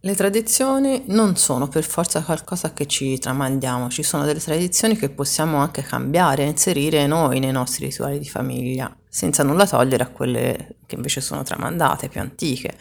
Le 0.00 0.14
tradizioni 0.14 1.02
non 1.06 1.34
sono 1.34 1.66
per 1.66 1.82
forza 1.82 2.22
qualcosa 2.22 2.72
che 2.72 2.86
ci 2.86 3.18
tramandiamo, 3.18 3.90
ci 3.90 4.04
sono 4.04 4.24
delle 4.24 4.38
tradizioni 4.38 4.96
che 4.96 5.10
possiamo 5.10 5.56
anche 5.56 5.82
cambiare, 5.82 6.44
inserire 6.44 7.08
noi 7.08 7.40
nei 7.40 7.50
nostri 7.50 7.86
rituali 7.86 8.20
di 8.20 8.28
famiglia, 8.28 8.96
senza 9.08 9.42
nulla 9.42 9.66
togliere 9.66 10.04
a 10.04 10.10
quelle 10.10 10.76
che 10.86 10.94
invece 10.94 11.20
sono 11.20 11.42
tramandate, 11.42 12.08
più 12.08 12.20
antiche, 12.20 12.78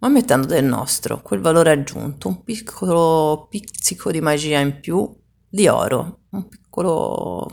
ma 0.00 0.08
mettendo 0.08 0.48
del 0.48 0.64
nostro, 0.64 1.22
quel 1.22 1.38
valore 1.38 1.70
aggiunto, 1.70 2.26
un 2.26 2.42
piccolo 2.42 3.46
pizzico 3.48 4.10
di 4.10 4.20
magia 4.20 4.58
in 4.58 4.80
più, 4.80 5.08
di 5.48 5.68
oro, 5.68 6.22
un 6.30 6.48
piccolo 6.48 7.48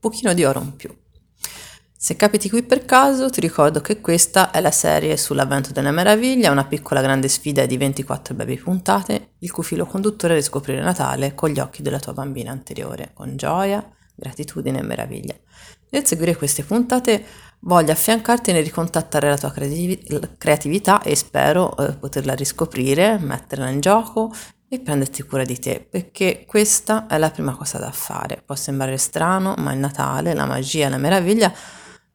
pochino 0.00 0.32
di 0.32 0.42
oro 0.42 0.62
in 0.62 0.74
più. 0.74 1.05
Se 2.06 2.14
capiti 2.14 2.48
qui 2.48 2.62
per 2.62 2.84
caso, 2.84 3.30
ti 3.30 3.40
ricordo 3.40 3.80
che 3.80 4.00
questa 4.00 4.52
è 4.52 4.60
la 4.60 4.70
serie 4.70 5.16
sull'avvento 5.16 5.72
della 5.72 5.90
meraviglia, 5.90 6.52
una 6.52 6.64
piccola 6.64 7.00
grande 7.00 7.26
sfida 7.26 7.66
di 7.66 7.76
24 7.76 8.32
brevi 8.32 8.58
puntate, 8.58 9.30
il 9.40 9.50
cui 9.50 9.64
filo 9.64 9.86
conduttore 9.86 10.34
è 10.34 10.36
riscoprire 10.36 10.80
Natale 10.80 11.34
con 11.34 11.50
gli 11.50 11.58
occhi 11.58 11.82
della 11.82 11.98
tua 11.98 12.12
bambina 12.12 12.52
anteriore, 12.52 13.10
con 13.12 13.34
gioia, 13.34 13.84
gratitudine 14.14 14.78
e 14.78 14.82
meraviglia. 14.84 15.34
Nel 15.90 16.06
seguire 16.06 16.36
queste 16.36 16.62
puntate 16.62 17.24
voglio 17.62 17.90
affiancarti 17.90 18.52
nel 18.52 18.62
ricontattare 18.62 19.28
la 19.28 19.36
tua 19.36 19.52
creatività 20.38 21.02
e 21.02 21.16
spero 21.16 21.76
eh, 21.76 21.94
poterla 21.94 22.34
riscoprire, 22.34 23.18
metterla 23.18 23.68
in 23.68 23.80
gioco 23.80 24.32
e 24.68 24.78
prenderti 24.78 25.24
cura 25.24 25.42
di 25.42 25.58
te, 25.58 25.84
perché 25.90 26.44
questa 26.46 27.08
è 27.08 27.18
la 27.18 27.32
prima 27.32 27.56
cosa 27.56 27.78
da 27.78 27.90
fare. 27.90 28.44
Può 28.46 28.54
sembrare 28.54 28.96
strano, 28.96 29.56
ma 29.58 29.72
il 29.72 29.80
Natale, 29.80 30.34
la 30.34 30.46
magia, 30.46 30.88
la 30.88 30.98
meraviglia 30.98 31.52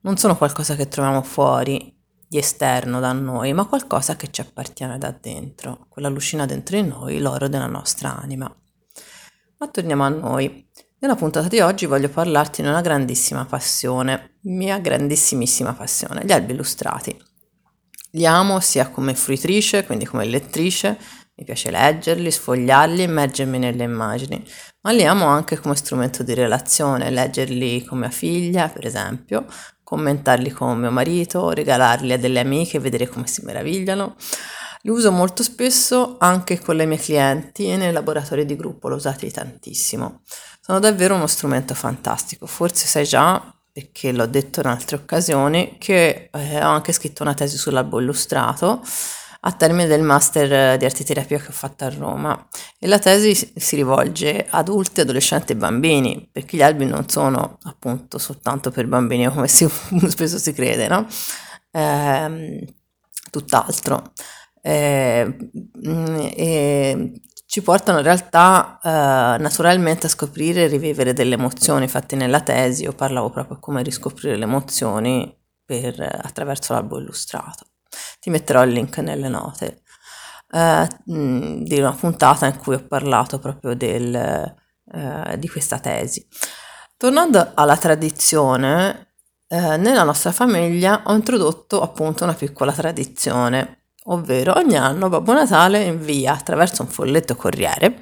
non 0.02 0.18
sono 0.18 0.36
qualcosa 0.36 0.76
che 0.76 0.88
troviamo 0.88 1.22
fuori 1.22 1.98
di 2.28 2.38
esterno 2.38 3.00
da 3.00 3.12
noi, 3.12 3.54
ma 3.54 3.66
qualcosa 3.66 4.16
che 4.16 4.32
ci 4.32 4.42
appartiene 4.42 4.98
da 4.98 5.12
dentro, 5.12 5.86
quella 5.90 6.08
lucina 6.08 6.46
dentro 6.46 6.80
di 6.80 6.88
noi, 6.88 7.20
l'oro 7.20 7.48
della 7.48 7.68
nostra 7.68 8.18
anima. 8.18 8.54
Ma 9.58 9.68
torniamo 9.68 10.04
a 10.04 10.10
noi. 10.10 10.70
Nella 11.00 11.16
puntata 11.16 11.48
di 11.48 11.60
oggi 11.60 11.86
voglio 11.88 12.10
parlarti 12.10 12.62
di 12.62 12.68
una 12.68 12.82
grandissima 12.82 13.46
passione, 13.46 14.38
mia 14.44 14.80
grandissimissima 14.80 15.74
passione, 15.74 16.24
gli 16.24 16.32
albi 16.32 16.54
illustrati. 16.54 17.16
Li 18.12 18.26
amo 18.26 18.60
sia 18.60 18.90
come 18.90 19.14
fruitrice, 19.14 19.86
quindi 19.86 20.06
come 20.06 20.26
lettrice, 20.26 20.98
mi 21.36 21.44
piace 21.44 21.72
leggerli, 21.72 22.30
sfogliarli, 22.30 23.04
immergermi 23.04 23.58
nelle 23.58 23.84
immagini, 23.84 24.44
ma 24.82 24.92
li 24.92 25.04
amo 25.04 25.26
anche 25.26 25.58
come 25.58 25.76
strumento 25.76 26.24
di 26.24 26.34
relazione, 26.34 27.10
leggerli 27.10 27.84
con 27.84 28.00
mia 28.00 28.10
figlia, 28.10 28.70
per 28.70 28.86
esempio, 28.86 29.46
commentarli 29.92 30.52
con 30.52 30.80
mio 30.80 30.90
marito, 30.90 31.50
regalarli 31.50 32.14
a 32.14 32.18
delle 32.18 32.40
amiche, 32.40 32.80
vedere 32.80 33.10
come 33.10 33.28
si 33.28 33.44
meravigliano. 33.44 34.16
Li 34.84 34.90
uso 34.90 35.12
molto 35.12 35.44
spesso 35.44 36.16
anche 36.18 36.62
con 36.62 36.78
le 36.78 36.86
mie 36.86 36.98
clienti 36.98 37.70
e 37.70 37.76
nei 37.76 37.92
laboratori 37.92 38.46
di 38.46 38.56
gruppo, 38.56 38.88
l'ho 38.88 38.96
usati 38.96 39.30
tantissimo. 39.30 40.22
Sono 40.62 40.80
davvero 40.80 41.16
uno 41.16 41.28
strumento 41.28 41.74
fantastico, 41.74 42.46
forse 42.46 42.88
sai 42.88 43.04
già, 43.04 43.54
perché 43.70 44.14
l'ho 44.14 44.28
detto 44.28 44.62
in 44.62 44.68
altre 44.68 44.96
occasioni, 44.96 45.76
che 45.78 46.30
eh, 46.32 46.64
ho 46.64 46.70
anche 46.70 46.94
scritto 46.94 47.24
una 47.24 47.34
tesi 47.34 47.58
sull'albo 47.58 48.00
illustrato 48.00 48.82
a 49.44 49.52
termine 49.54 49.88
del 49.88 50.04
master 50.04 50.78
di 50.78 50.86
artiterapia 50.86 51.40
che 51.40 51.48
ho 51.48 51.54
fatto 51.54 51.86
a 51.86 51.90
Roma 51.90 52.48
e 52.78 52.88
la 52.88 53.00
tesi 53.00 53.34
si 53.56 53.76
rivolge 53.76 54.46
ad 54.48 54.68
adulti, 54.68 55.02
adolescenti 55.02 55.54
e 55.54 55.56
bambini 55.56 56.30
perché 56.32 56.58
gli 56.58 56.62
albi 56.62 56.86
non 56.86 57.10
sono 57.10 57.58
appunto 57.64 58.20
soltanto 58.20 58.70
per 58.70 58.88
bambini 58.88 59.28
come 59.28 59.48
si, 59.48 59.68
spesso 60.08 60.38
si 60.38 60.54
crede, 60.54 60.88
no? 60.88 61.08
Eh, 61.72 62.74
tutt'altro. 63.32 64.12
Eh, 64.62 65.38
e 66.36 67.14
ci 67.48 67.62
portano 67.64 67.98
in 67.98 68.04
realtà 68.04 68.80
eh, 68.82 69.42
naturalmente 69.42 70.06
a 70.06 70.10
scoprire 70.10 70.66
e 70.66 70.68
rivivere 70.68 71.14
delle 71.14 71.34
emozioni. 71.34 71.84
Infatti 71.84 72.16
nella 72.16 72.42
tesi 72.42 72.84
io 72.84 72.94
parlavo 72.94 73.32
proprio 73.32 73.60
come 73.60 73.82
riscoprire 73.82 74.38
le 74.38 74.44
emozioni 74.44 75.36
per, 75.66 76.00
attraverso 76.00 76.74
l'albo 76.74 77.00
illustrato. 77.00 77.66
Ti 78.22 78.30
metterò 78.30 78.64
il 78.64 78.72
link 78.72 79.00
nelle 79.00 79.30
note 79.30 79.82
eh, 80.52 80.88
di 81.04 81.80
una 81.80 81.92
puntata 81.92 82.46
in 82.46 82.58
cui 82.58 82.76
ho 82.76 82.86
parlato 82.88 83.40
proprio 83.40 83.76
del, 83.76 84.14
eh, 84.14 85.38
di 85.40 85.50
questa 85.50 85.80
tesi. 85.80 86.24
Tornando 86.98 87.54
alla 87.56 87.78
tradizione, 87.78 89.16
eh, 89.48 89.78
nella 89.78 90.04
nostra 90.04 90.32
famiglia 90.32 91.02
ho 91.06 91.14
introdotto 91.16 91.82
appunto 91.82 92.24
una 92.24 92.36
piccola 92.36 92.72
tradizione, 92.72 93.86
ovvero 94.04 94.56
ogni 94.56 94.78
anno 94.78 95.10
Babbo 95.10 95.34
Natale 95.34 95.82
invia 95.84 96.34
attraverso 96.34 96.84
un 96.84 96.90
folletto 96.90 97.36
corriere 97.36 98.00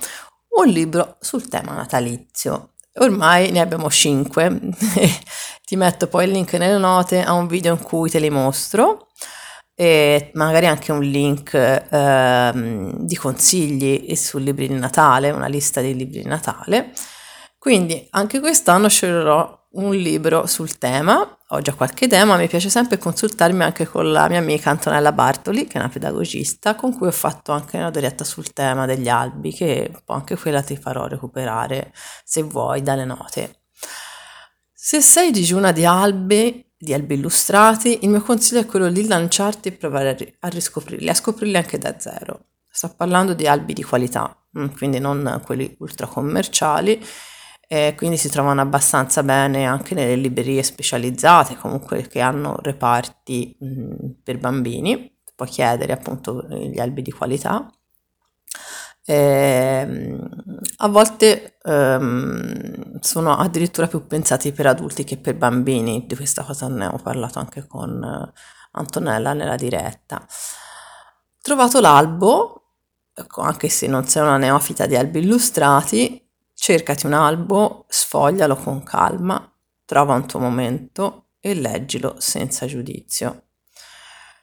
un 0.59 0.67
libro 0.67 1.15
sul 1.21 1.47
tema 1.47 1.73
natalizio. 1.73 2.73
Ormai 2.95 3.51
ne 3.51 3.61
abbiamo 3.61 3.89
cinque, 3.89 4.59
ti 5.65 5.75
metto 5.77 6.07
poi 6.07 6.25
il 6.25 6.31
link 6.31 6.53
nelle 6.53 6.77
note 6.77 7.23
a 7.23 7.31
un 7.31 7.47
video 7.47 7.73
in 7.73 7.81
cui 7.81 8.09
te 8.09 8.19
li 8.19 8.29
mostro 8.29 9.07
e 9.81 10.31
magari 10.33 10.65
anche 10.65 10.91
un 10.91 10.99
link 10.99 11.53
eh, 11.53 12.51
di 12.97 13.15
consigli 13.15 14.13
sul 14.13 14.43
libri 14.43 14.67
di 14.67 14.73
Natale, 14.73 15.29
una 15.29 15.47
lista 15.47 15.79
di 15.79 15.95
libri 15.95 16.21
di 16.21 16.27
Natale. 16.27 16.91
Quindi 17.57 18.05
anche 18.09 18.41
quest'anno 18.41 18.89
sceglierò 18.89 19.67
un 19.71 19.95
libro 19.95 20.47
sul 20.47 20.77
tema, 20.77 21.37
ho 21.47 21.61
già 21.61 21.73
qualche 21.75 22.05
idea, 22.05 22.25
ma 22.25 22.35
mi 22.35 22.49
piace 22.49 22.69
sempre 22.69 22.97
consultarmi 22.97 23.63
anche 23.63 23.87
con 23.87 24.11
la 24.11 24.27
mia 24.27 24.39
amica 24.39 24.69
Antonella 24.69 25.13
Bartoli, 25.13 25.65
che 25.65 25.77
è 25.77 25.79
una 25.79 25.87
pedagogista, 25.87 26.75
con 26.75 26.93
cui 26.97 27.07
ho 27.07 27.11
fatto 27.11 27.53
anche 27.53 27.77
una 27.77 27.89
diretta 27.89 28.25
sul 28.25 28.51
tema 28.51 28.85
degli 28.85 29.07
albi, 29.07 29.53
che 29.53 29.93
anche 30.07 30.35
quella 30.35 30.61
ti 30.61 30.75
farò 30.75 31.07
recuperare 31.07 31.93
se 32.25 32.41
vuoi 32.41 32.81
dalle 32.81 33.05
note. 33.05 33.61
Se 34.73 34.99
sei 34.99 35.31
digiuna 35.31 35.71
di 35.71 35.85
albi, 35.85 36.68
di 36.81 36.93
albi 36.93 37.15
illustrati, 37.15 37.99
il 38.03 38.09
mio 38.09 38.21
consiglio 38.21 38.61
è 38.61 38.65
quello 38.65 38.89
di 38.89 39.05
lanciarti 39.05 39.67
e 39.67 39.71
provare 39.73 40.09
a, 40.09 40.13
ri- 40.13 40.33
a 40.39 40.47
riscoprirli, 40.47 41.09
a 41.09 41.13
scoprirli 41.13 41.57
anche 41.57 41.77
da 41.77 41.99
zero. 41.99 42.45
Sto 42.69 42.93
parlando 42.95 43.33
di 43.33 43.47
albi 43.47 43.73
di 43.73 43.83
qualità, 43.83 44.33
mm, 44.57 44.67
quindi 44.77 44.99
non 44.99 45.41
quelli 45.43 45.75
ultra 45.79 46.07
commerciali, 46.07 47.03
e 47.67 47.93
quindi 47.97 48.15
si 48.15 48.29
trovano 48.29 48.61
abbastanza 48.61 49.23
bene 49.23 49.65
anche 49.65 49.93
nelle 49.93 50.15
librerie 50.15 50.63
specializzate, 50.63 51.57
comunque 51.57 52.07
che 52.07 52.21
hanno 52.21 52.57
reparti 52.61 53.57
mh, 53.59 53.67
mm, 53.67 54.09
per 54.23 54.37
bambini. 54.37 55.17
Puoi 55.35 55.49
chiedere 55.49 55.91
appunto 55.91 56.47
gli 56.49 56.79
albi 56.79 57.01
di 57.01 57.11
qualità. 57.11 57.69
E, 59.09 60.19
a 60.77 60.87
volte 60.87 61.57
ehm, 61.63 62.99
sono 62.99 63.35
addirittura 63.37 63.87
più 63.87 64.05
pensati 64.05 64.51
per 64.51 64.67
adulti 64.67 65.03
che 65.03 65.17
per 65.17 65.35
bambini, 65.35 66.05
di 66.05 66.15
questa 66.15 66.43
cosa 66.43 66.67
ne 66.67 66.85
ho 66.85 66.99
parlato 67.01 67.39
anche 67.39 67.65
con 67.65 68.03
eh, 68.03 68.31
Antonella 68.73 69.33
nella 69.33 69.55
diretta. 69.55 70.23
Trovato 71.41 71.79
l'albo, 71.79 72.65
ecco, 73.11 73.41
anche 73.41 73.67
se 73.67 73.87
non 73.87 74.05
sei 74.05 74.21
una 74.21 74.37
neofita 74.37 74.85
di 74.85 74.95
albi 74.95 75.21
illustrati, 75.21 76.29
cercati 76.53 77.07
un 77.07 77.13
albo, 77.13 77.85
sfoglialo 77.87 78.57
con 78.57 78.83
calma, 78.83 79.51
trova 79.85 80.13
un 80.13 80.27
tuo 80.27 80.37
momento 80.37 81.29
e 81.39 81.55
leggilo 81.55 82.13
senza 82.19 82.67
giudizio. 82.67 83.48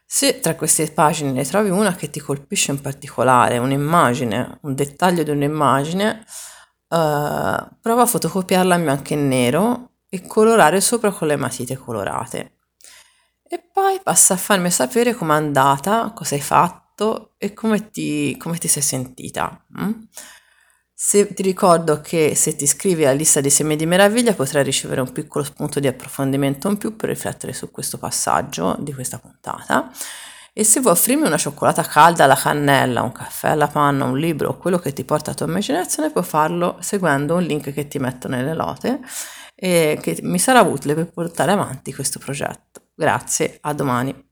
Se 0.09 0.39
tra 0.39 0.55
queste 0.55 0.91
pagine 0.93 1.33
ne 1.33 1.45
trovi 1.45 1.69
una 1.69 1.97
che 1.97 2.09
ti 2.11 2.21
colpisce 2.21 2.71
in 2.71 2.81
particolare, 2.81 3.59
un'immagine, 3.59 4.61
un 4.63 4.75
dettaglio 4.75 5.25
di 5.25 5.31
un'immagine, 5.31 6.25
uh, 6.89 7.77
prova 7.81 8.03
a 8.03 8.07
fotocopiarla 8.07 8.77
in 8.77 8.83
bianco 8.85 9.13
e 9.13 9.17
nero 9.17 9.91
e 10.09 10.25
colorare 10.25 10.81
sopra 10.81 11.11
con 11.11 11.27
le 11.27 11.37
matite 11.37 11.77
colorate. 11.77 12.53
E 13.49 13.69
poi 13.73 14.01
passa 14.01 14.35
a 14.35 14.39
farmi 14.39 14.71
sapere 14.71 15.13
com'è 15.13 15.35
andata, 15.35 16.13
cosa 16.15 16.37
hai 16.37 16.41
fatto 16.41 17.35
e 17.37 17.53
come 17.53 17.91
ti, 17.91 18.37
come 18.37 18.59
ti 18.59 18.69
sei 18.69 18.83
sentita. 18.83 19.65
Mm? 19.81 19.91
Se 20.99 21.35
ti 21.35 21.43
ricordo 21.43 22.01
che 22.01 22.35
se 22.35 22.57
ti 22.57 22.65
iscrivi 22.65 23.05
alla 23.05 23.13
lista 23.13 23.43
dei 23.43 23.51
semi 23.51 23.77
di 23.77 23.85
meraviglia 23.85 24.33
potrai 24.33 24.65
ricevere 24.65 25.03
un 25.03 25.13
piccolo 25.13 25.45
spunto 25.45 25.79
di 25.79 25.87
approfondimento 25.87 26.69
in 26.71 26.79
più 26.79 26.97
per 26.97 27.11
riflettere 27.11 27.53
su 27.53 27.71
questo 27.71 27.99
passaggio 27.99 28.75
di 28.79 28.95
questa 28.95 29.19
puntata. 29.19 29.91
E 30.55 30.65
se 30.65 30.81
vuoi 30.81 30.95
offrirmi 30.95 31.27
una 31.27 31.37
cioccolata 31.37 31.83
calda 31.83 32.25
alla 32.25 32.35
cannella, 32.35 33.03
un 33.03 33.13
caffè 33.13 33.51
alla 33.51 33.69
panna, 33.69 34.07
un 34.07 34.19
libro 34.19 34.49
o 34.49 34.57
quello 34.57 34.79
che 34.79 34.95
ti 34.95 35.05
porta 35.05 35.33
a 35.33 35.35
tua 35.35 35.45
immaginazione, 35.45 36.11
puoi 36.11 36.25
farlo 36.25 36.79
seguendo 36.81 37.35
un 37.35 37.43
link 37.43 37.75
che 37.75 37.89
ti 37.89 37.99
metto 37.99 38.27
nelle 38.27 38.55
note 38.55 39.01
e 39.55 39.99
che 40.01 40.21
mi 40.23 40.39
sarà 40.39 40.63
utile 40.63 40.95
per 40.95 41.11
portare 41.13 41.53
avanti 41.53 41.93
questo 41.93 42.19
progetto. 42.19 42.81
Grazie, 42.95 43.59
a 43.61 43.75
domani. 43.75 44.26